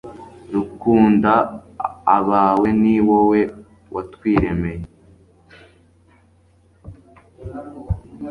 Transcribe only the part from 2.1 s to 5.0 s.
abawe ni wowe watwiremeye